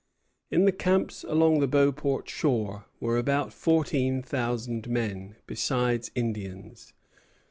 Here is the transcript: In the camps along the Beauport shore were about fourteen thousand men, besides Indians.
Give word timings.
In 0.49 0.65
the 0.65 0.71
camps 0.71 1.23
along 1.23 1.59
the 1.59 1.67
Beauport 1.67 2.27
shore 2.27 2.85
were 2.99 3.19
about 3.19 3.53
fourteen 3.53 4.23
thousand 4.23 4.89
men, 4.89 5.35
besides 5.45 6.09
Indians. 6.15 6.93